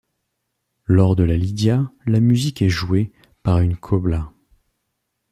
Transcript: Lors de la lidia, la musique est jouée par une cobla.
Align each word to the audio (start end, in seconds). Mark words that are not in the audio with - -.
Lors 0.87 1.15
de 1.15 1.21
la 1.23 1.37
lidia, 1.37 1.91
la 2.07 2.19
musique 2.21 2.63
est 2.63 2.69
jouée 2.69 3.11
par 3.43 3.59
une 3.59 3.77
cobla. 3.77 4.33